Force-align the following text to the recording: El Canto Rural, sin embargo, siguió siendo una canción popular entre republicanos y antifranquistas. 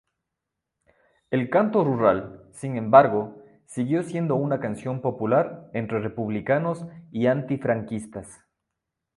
El 1.29 1.51
Canto 1.51 1.83
Rural, 1.83 2.49
sin 2.53 2.75
embargo, 2.75 3.37
siguió 3.67 4.01
siendo 4.01 4.35
una 4.35 4.59
canción 4.59 4.99
popular 4.99 5.69
entre 5.73 5.99
republicanos 5.99 6.87
y 7.11 7.27
antifranquistas. 7.27 8.43